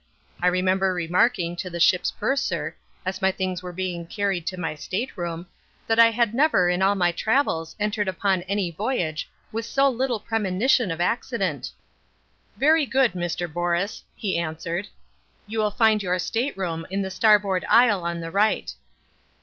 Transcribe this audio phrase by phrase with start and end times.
[0.41, 4.73] I remember remarking to the ship's purser, as my things were being carried to my
[4.73, 5.45] state room,
[5.85, 10.19] that I had never in all my travels entered upon any voyage with so little
[10.19, 11.69] premonition of accident.
[12.57, 13.45] "Very good, Mr.
[13.47, 14.87] Borus," he answered.
[15.45, 18.73] "You will find your state room in the starboard aisle on the right."